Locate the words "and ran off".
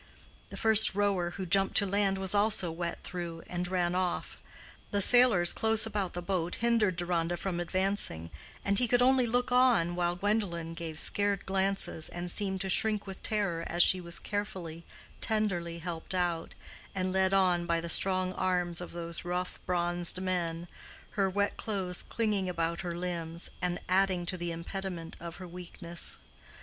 3.45-4.41